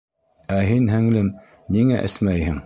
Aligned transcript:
Ә 0.55 0.57
һин, 0.69 0.87
һеңлем, 0.93 1.29
ниңә 1.77 2.03
эсмәйһең? 2.11 2.59